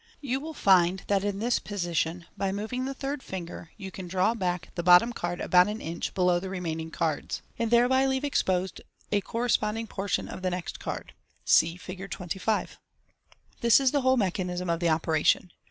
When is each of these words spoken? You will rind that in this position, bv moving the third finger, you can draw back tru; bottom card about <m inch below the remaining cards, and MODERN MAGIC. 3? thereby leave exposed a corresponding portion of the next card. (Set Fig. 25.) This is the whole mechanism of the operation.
You 0.19 0.39
will 0.39 0.57
rind 0.65 1.03
that 1.09 1.23
in 1.23 1.37
this 1.37 1.59
position, 1.59 2.25
bv 2.35 2.55
moving 2.55 2.85
the 2.85 2.93
third 2.95 3.21
finger, 3.21 3.69
you 3.77 3.91
can 3.91 4.07
draw 4.07 4.33
back 4.33 4.73
tru; 4.73 4.83
bottom 4.83 5.13
card 5.13 5.39
about 5.39 5.67
<m 5.67 5.79
inch 5.79 6.15
below 6.15 6.39
the 6.39 6.49
remaining 6.49 6.89
cards, 6.89 7.43
and 7.59 7.67
MODERN 7.67 7.69
MAGIC. 7.69 7.69
3? 7.69 7.77
thereby 7.99 8.05
leave 8.07 8.23
exposed 8.23 8.81
a 9.11 9.21
corresponding 9.21 9.85
portion 9.85 10.27
of 10.27 10.41
the 10.41 10.49
next 10.49 10.79
card. 10.79 11.13
(Set 11.45 11.79
Fig. 11.81 12.09
25.) 12.09 12.79
This 13.61 13.79
is 13.79 13.91
the 13.91 14.01
whole 14.01 14.17
mechanism 14.17 14.71
of 14.71 14.79
the 14.79 14.89
operation. 14.89 15.51